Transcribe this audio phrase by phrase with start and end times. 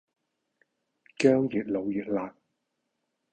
[1.19, 2.33] 薑越老越辣